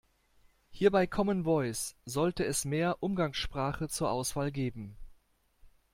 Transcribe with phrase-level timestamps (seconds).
[0.71, 4.97] Hier bei Common Voice sollte es mehr Umgangssprache zur Auswahl geben.